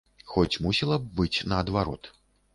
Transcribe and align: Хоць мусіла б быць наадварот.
Хоць 0.31 0.59
мусіла 0.67 0.97
б 1.03 1.13
быць 1.21 1.43
наадварот. 1.53 2.13